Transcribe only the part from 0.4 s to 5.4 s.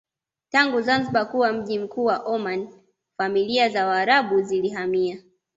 Tangu Zanzibar kuwa mji mkuu wa Omani familia za waarabu zilihamia